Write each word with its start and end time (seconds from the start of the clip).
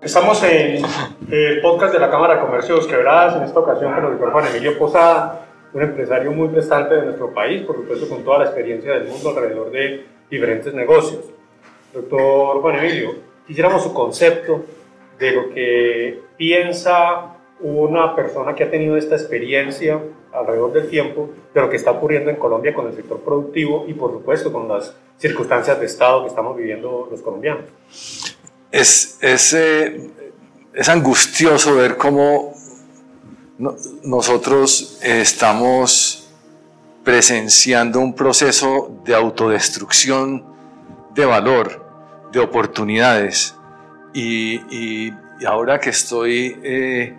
Estamos 0.00 0.40
en 0.44 0.84
el 1.28 1.60
podcast 1.60 1.92
de 1.92 1.98
la 1.98 2.08
Cámara 2.08 2.36
de 2.36 2.40
Comercio 2.40 2.76
de 2.76 2.80
Los 2.82 2.88
Quebradas, 2.88 3.34
en 3.34 3.42
esta 3.42 3.58
ocasión 3.58 3.92
con 3.92 4.04
el 4.04 4.10
doctor 4.12 4.30
Juan 4.30 4.46
Emilio 4.46 4.78
Posada, 4.78 5.48
un 5.72 5.82
empresario 5.82 6.30
muy 6.30 6.46
prestante 6.48 6.94
de 6.94 7.02
nuestro 7.02 7.34
país, 7.34 7.62
por 7.62 7.74
supuesto 7.74 8.08
con 8.08 8.22
toda 8.22 8.38
la 8.38 8.44
experiencia 8.44 8.92
del 8.92 9.08
mundo 9.08 9.30
alrededor 9.30 9.72
de 9.72 10.06
diferentes 10.30 10.72
negocios. 10.72 11.24
Doctor 11.92 12.60
Juan 12.60 12.78
Emilio, 12.78 13.16
quisiéramos 13.44 13.82
su 13.82 13.92
concepto 13.92 14.62
de 15.18 15.32
lo 15.32 15.50
que 15.50 16.20
piensa 16.36 17.34
una 17.58 18.14
persona 18.14 18.54
que 18.54 18.62
ha 18.62 18.70
tenido 18.70 18.96
esta 18.96 19.16
experiencia 19.16 20.00
alrededor 20.32 20.74
del 20.74 20.88
tiempo 20.88 21.30
de 21.52 21.60
lo 21.60 21.68
que 21.68 21.76
está 21.76 21.90
ocurriendo 21.90 22.30
en 22.30 22.36
Colombia 22.36 22.72
con 22.72 22.86
el 22.86 22.94
sector 22.94 23.18
productivo 23.18 23.84
y 23.88 23.94
por 23.94 24.12
supuesto 24.12 24.52
con 24.52 24.68
las 24.68 24.96
circunstancias 25.16 25.80
de 25.80 25.86
Estado 25.86 26.22
que 26.22 26.28
estamos 26.28 26.56
viviendo 26.56 27.08
los 27.10 27.20
colombianos. 27.20 27.64
Es, 28.70 29.18
es, 29.20 29.52
eh, 29.54 30.10
es 30.74 30.88
angustioso 30.88 31.74
ver 31.74 31.96
cómo 31.96 32.54
nosotros 34.04 34.98
estamos 35.02 36.28
presenciando 37.02 38.00
un 38.00 38.14
proceso 38.14 39.00
de 39.04 39.14
autodestrucción 39.14 40.44
de 41.14 41.24
valor, 41.24 41.84
de 42.32 42.40
oportunidades. 42.40 43.54
Y, 44.12 45.12
ahora 45.46 45.78
que 45.78 45.90
estoy 45.90 46.58
eh, 46.62 47.16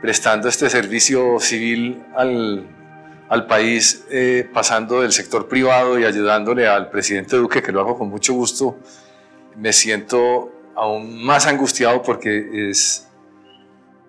prestando 0.00 0.48
este 0.48 0.68
servicio 0.68 1.38
civil 1.38 2.02
al, 2.16 2.66
al 3.28 3.46
país, 3.46 4.04
eh, 4.10 4.48
pasando 4.52 5.02
del 5.02 5.12
sector 5.12 5.46
privado 5.46 5.98
y 5.98 6.04
ayudándole 6.04 6.66
al 6.66 6.90
presidente 6.90 7.36
Duque, 7.36 7.62
que 7.62 7.70
lo 7.70 7.80
hago 7.80 7.96
con 7.96 8.08
mucho 8.08 8.34
gusto, 8.34 8.78
me 9.56 9.72
siento 9.72 10.59
aún 10.76 11.22
más 11.24 11.46
angustiado 11.46 12.02
porque 12.02 12.70
es, 12.70 13.08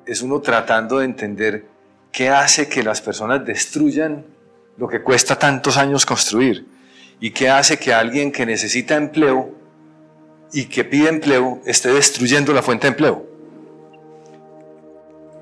es 0.06 0.22
uno 0.22 0.42
tratando 0.42 1.00
de 1.00 1.06
entender 1.06 1.66
qué 2.12 2.30
hace 2.30 2.68
que 2.68 2.84
las 2.84 3.02
personas 3.02 3.46
destruyan 3.46 4.26
lo 4.78 4.88
que 4.88 5.02
cuesta 5.02 5.38
tantos 5.38 5.78
años 5.78 6.06
construir 6.06 6.66
y 7.20 7.32
qué 7.32 7.50
hace 7.50 7.78
que 7.78 7.94
alguien 7.94 8.32
que 8.32 8.46
necesita 8.46 8.96
empleo 8.96 9.54
y 10.54 10.66
que 10.66 10.84
pide 10.84 11.10
empleo 11.10 11.62
esté 11.66 11.94
destruyendo 11.94 12.54
la 12.54 12.62
fuente 12.62 12.88
de 12.88 12.90
empleo. 12.90 13.26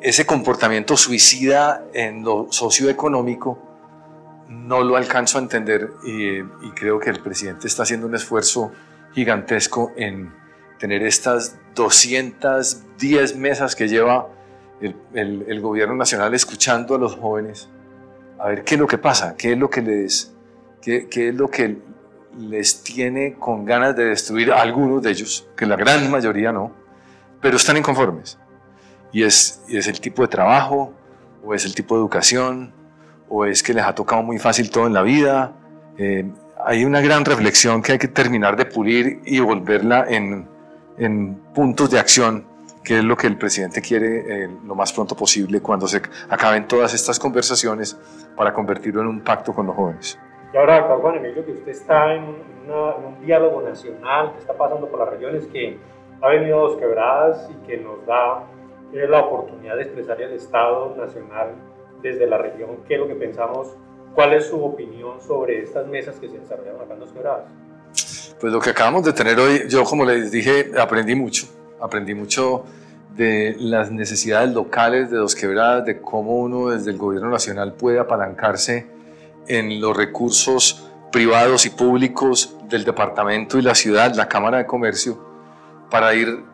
Ese 0.01 0.25
comportamiento 0.25 0.95
suicida 0.95 1.83
en 1.93 2.23
lo 2.23 2.47
socioeconómico 2.51 3.57
no 4.49 4.83
lo 4.83 4.95
alcanzo 4.97 5.37
a 5.37 5.41
entender 5.41 5.91
y, 6.03 6.41
creo 6.71 6.99
que 6.99 7.09
el 7.09 7.21
presidente 7.21 7.67
está 7.67 7.83
haciendo 7.83 8.07
un 8.07 8.15
esfuerzo 8.15 8.71
gigantesco 9.13 9.91
en 9.95 10.33
tener 10.79 11.03
estas 11.03 11.57
210 11.75 13.35
mesas 13.35 13.75
que 13.75 13.87
lleva 13.87 14.29
el, 14.81 15.61
gobierno 15.61 15.95
nacional 15.95 16.33
escuchando 16.33 16.95
a 16.95 16.97
los 16.97 17.15
jóvenes, 17.15 17.69
a 18.39 18.47
ver 18.47 18.63
qué 18.63 18.75
es 18.75 18.79
lo 18.79 18.87
que 18.87 18.97
pasa, 18.97 19.35
qué 19.37 19.51
es 19.51 19.57
lo 19.57 19.69
que 19.69 19.81
les, 19.81 20.33
qué, 20.81 21.07
qué 21.09 21.29
es 21.29 21.35
lo 21.35 21.49
que 21.49 21.77
les 22.37 22.81
tiene 22.83 23.35
con 23.35 23.65
ganas 23.65 23.95
de 23.95 24.05
destruir 24.05 24.51
a 24.53 24.61
algunos 24.61 25.03
de 25.03 25.11
ellos, 25.11 25.47
que 25.57 25.65
la 25.65 25.75
gran 25.75 26.09
mayoría 26.09 26.51
no, 26.51 26.71
pero 27.41 27.57
están 27.57 27.77
inconformes. 27.77 28.39
Y 29.11 29.23
es, 29.23 29.61
es 29.67 29.87
el 29.87 29.99
tipo 29.99 30.21
de 30.21 30.29
trabajo, 30.29 30.93
o 31.43 31.53
es 31.53 31.65
el 31.65 31.75
tipo 31.75 31.95
de 31.95 32.01
educación, 32.01 32.73
o 33.27 33.45
es 33.45 33.61
que 33.61 33.73
les 33.73 33.83
ha 33.83 33.93
tocado 33.93 34.23
muy 34.23 34.39
fácil 34.39 34.69
todo 34.69 34.87
en 34.87 34.93
la 34.93 35.01
vida. 35.01 35.53
Eh, 35.97 36.25
hay 36.65 36.85
una 36.85 37.01
gran 37.01 37.25
reflexión 37.25 37.81
que 37.81 37.93
hay 37.93 37.97
que 37.97 38.07
terminar 38.07 38.55
de 38.55 38.65
pulir 38.65 39.19
y 39.25 39.39
volverla 39.39 40.05
en, 40.07 40.47
en 40.99 41.35
puntos 41.53 41.89
de 41.89 41.99
acción, 41.99 42.45
que 42.83 42.99
es 42.99 43.03
lo 43.03 43.15
que 43.15 43.27
el 43.27 43.37
presidente 43.37 43.81
quiere 43.81 44.43
eh, 44.43 44.49
lo 44.65 44.75
más 44.75 44.93
pronto 44.93 45.15
posible 45.15 45.61
cuando 45.61 45.87
se 45.87 46.01
acaben 46.29 46.67
todas 46.67 46.93
estas 46.93 47.19
conversaciones 47.19 47.97
para 48.35 48.53
convertirlo 48.53 49.01
en 49.01 49.07
un 49.07 49.21
pacto 49.21 49.53
con 49.53 49.67
los 49.67 49.75
jóvenes. 49.75 50.19
Y 50.53 50.57
ahora, 50.57 50.79
doctor 50.79 51.01
Juan 51.01 51.15
Emilio, 51.17 51.45
que 51.45 51.51
usted 51.51 51.71
está 51.71 52.13
en, 52.13 52.49
un 52.69 53.25
diálogo 53.25 53.61
nacional 53.61 54.33
que 54.33 54.39
está 54.39 54.53
pasando 54.53 54.87
por 54.87 54.99
las 54.99 55.09
regiones, 55.09 55.47
que 55.47 55.77
ha 56.21 56.27
venido 56.29 56.59
dos 56.59 56.77
quebradas 56.77 57.49
y 57.49 57.67
que 57.67 57.77
nos 57.77 58.05
da 58.05 58.43
eh, 58.93 59.07
la 59.07 59.21
oportunidad 59.21 59.75
de 59.75 59.83
expresar 59.83 60.21
el 60.21 60.33
Estado 60.33 60.95
Nacional 60.95 61.55
desde 62.03 62.27
la 62.27 62.37
región, 62.37 62.77
qué 62.87 62.95
es 62.95 62.99
lo 62.99 63.07
que 63.07 63.15
pensamos, 63.15 63.75
cuál 64.13 64.33
es 64.33 64.47
su 64.47 64.63
opinión 64.63 65.19
sobre 65.21 65.63
estas 65.63 65.87
mesas 65.87 66.19
que 66.19 66.29
se 66.29 66.37
desarrollaron 66.37 66.81
acá 66.81 66.93
en 66.93 66.99
dos 66.99 67.11
quebradas. 67.11 67.51
Pues 68.39 68.53
lo 68.53 68.61
que 68.61 68.69
acabamos 68.69 69.03
de 69.03 69.11
tener 69.11 69.37
hoy, 69.37 69.65
yo 69.67 69.83
como 69.83 70.05
les 70.05 70.31
dije, 70.31 70.71
aprendí 70.79 71.13
mucho, 71.13 71.47
aprendí 71.81 72.13
mucho 72.13 72.63
de 73.17 73.57
las 73.59 73.91
necesidades 73.91 74.53
locales 74.53 75.11
de 75.11 75.17
Dos 75.17 75.35
Quebradas, 75.35 75.85
de 75.85 75.99
cómo 75.99 76.37
uno 76.37 76.69
desde 76.69 76.91
el 76.91 76.97
gobierno 76.97 77.29
nacional 77.29 77.73
puede 77.73 77.99
apalancarse 77.99 78.87
en 79.47 79.81
los 79.81 79.97
recursos 79.97 80.89
privados 81.11 81.65
y 81.65 81.71
públicos 81.71 82.55
del 82.69 82.85
departamento 82.85 83.57
y 83.57 83.61
la 83.61 83.75
ciudad, 83.75 84.15
la 84.15 84.29
Cámara 84.29 84.59
de 84.59 84.65
Comercio, 84.65 85.19
para 85.89 86.13
ir 86.13 86.45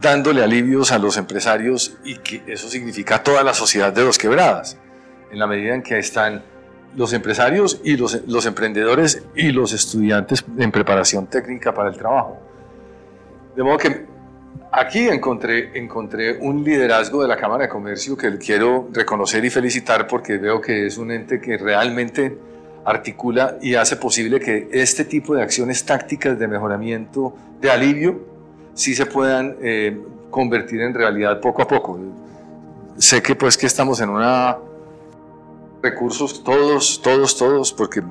dándole 0.00 0.42
alivios 0.42 0.90
a 0.90 0.98
los 0.98 1.16
empresarios 1.16 1.96
y 2.04 2.16
que 2.16 2.42
eso 2.48 2.68
significa 2.68 3.22
toda 3.22 3.44
la 3.44 3.54
sociedad 3.54 3.92
de 3.92 4.02
Dos 4.02 4.18
Quebradas, 4.18 4.78
en 5.30 5.38
la 5.38 5.46
medida 5.46 5.76
en 5.76 5.82
que 5.84 5.96
están 5.96 6.42
los 6.96 7.12
empresarios 7.12 7.80
y 7.84 7.96
los, 7.96 8.46
emprendedores 8.46 9.22
y 9.34 9.50
los 9.50 9.72
estudiantes 9.72 10.44
en 10.58 10.70
preparación 10.70 11.26
técnica 11.26 11.72
para 11.74 11.88
el 11.88 11.96
trabajo. 11.96 12.38
De 13.56 13.62
modo 13.62 13.78
que 13.78 14.06
aquí 14.70 15.08
encontré, 15.08 15.76
encontré 15.78 16.38
un 16.38 16.62
liderazgo 16.62 17.22
de 17.22 17.28
la 17.28 17.36
Cámara 17.36 17.64
de 17.64 17.68
Comercio 17.68 18.16
que 18.16 18.36
quiero 18.38 18.88
reconocer 18.92 19.44
y 19.44 19.50
felicitar 19.50 20.06
porque 20.06 20.38
veo 20.38 20.60
que 20.60 20.86
es 20.86 20.98
un 20.98 21.10
ente 21.10 21.40
que 21.40 21.56
realmente 21.56 22.36
articula 22.84 23.56
y 23.62 23.74
hace 23.74 23.96
posible 23.96 24.38
que 24.38 24.68
este 24.72 25.04
tipo 25.04 25.34
de 25.34 25.42
acciones 25.42 25.84
tácticas 25.84 26.38
de 26.38 26.46
mejoramiento, 26.46 27.34
de 27.60 27.70
alivio, 27.70 28.20
sí 28.74 28.94
se 28.94 29.06
puedan 29.06 29.56
eh, 29.62 29.98
convertir 30.30 30.80
en 30.82 30.94
realidad 30.94 31.40
poco 31.40 31.62
a 31.62 31.68
poco. 31.68 31.98
Sé 32.98 33.22
que 33.22 33.34
pues 33.34 33.56
que 33.56 33.66
estamos 33.66 34.00
en 34.00 34.10
una 34.10 34.56
recursos, 35.84 36.42
todos, 36.42 37.00
todos, 37.02 37.36
todos, 37.36 37.72
porque 37.72 38.02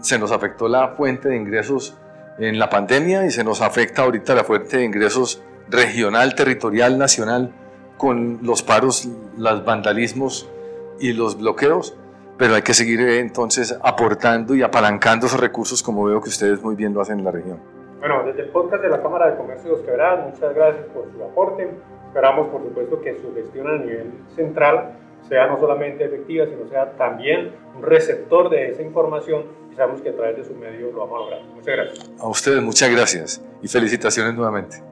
se 0.00 0.18
nos 0.18 0.30
afectó 0.30 0.68
la 0.68 0.88
fuente 0.88 1.28
de 1.30 1.36
ingresos 1.36 1.96
en 2.38 2.58
la 2.58 2.68
pandemia 2.68 3.24
y 3.26 3.30
se 3.30 3.42
nos 3.42 3.60
afecta 3.60 4.02
ahorita 4.02 4.34
la 4.34 4.44
fuente 4.44 4.76
de 4.76 4.84
ingresos 4.84 5.42
regional, 5.68 6.34
territorial, 6.34 6.98
nacional, 6.98 7.52
con 7.96 8.40
los 8.42 8.62
paros, 8.62 9.08
los 9.36 9.64
vandalismos 9.64 10.48
y 11.00 11.12
los 11.12 11.38
bloqueos, 11.38 11.96
pero 12.36 12.54
hay 12.54 12.62
que 12.62 12.74
seguir 12.74 13.00
eh, 13.00 13.20
entonces 13.20 13.78
aportando 13.82 14.54
y 14.54 14.62
apalancando 14.62 15.26
esos 15.26 15.40
recursos 15.40 15.82
como 15.82 16.04
veo 16.04 16.20
que 16.20 16.28
ustedes 16.28 16.62
muy 16.62 16.74
bien 16.74 16.92
lo 16.92 17.00
hacen 17.00 17.20
en 17.20 17.24
la 17.24 17.30
región. 17.30 17.58
Bueno, 18.00 18.24
desde 18.24 18.42
el 18.42 18.48
podcast 18.48 18.82
de 18.82 18.88
la 18.88 19.00
Cámara 19.00 19.30
de 19.30 19.36
Comercio 19.36 19.70
de 19.70 19.76
Los 19.76 19.86
Quebradas, 19.86 20.32
muchas 20.32 20.54
gracias 20.54 20.84
por 20.86 21.04
su 21.12 21.22
aporte. 21.22 21.70
Esperamos, 22.08 22.48
por 22.48 22.62
supuesto, 22.62 23.00
que 23.00 23.16
su 23.20 23.32
gestión 23.34 23.68
a 23.68 23.78
nivel 23.78 24.12
central 24.34 24.98
sea 25.28 25.46
no 25.46 25.58
solamente 25.58 26.04
efectiva, 26.04 26.46
sino 26.46 26.68
sea 26.68 26.92
también 26.92 27.52
un 27.76 27.82
receptor 27.82 28.50
de 28.50 28.70
esa 28.70 28.82
información 28.82 29.44
y 29.72 29.76
sabemos 29.76 30.02
que 30.02 30.10
a 30.10 30.16
través 30.16 30.36
de 30.36 30.44
su 30.44 30.54
medio 30.54 30.90
lo 30.92 31.00
vamos 31.00 31.16
a 31.16 31.20
lograr. 31.20 31.42
Muchas 31.54 31.76
gracias. 31.76 32.10
A 32.20 32.28
ustedes 32.28 32.62
muchas 32.62 32.90
gracias 32.90 33.44
y 33.62 33.68
felicitaciones 33.68 34.34
nuevamente. 34.34 34.91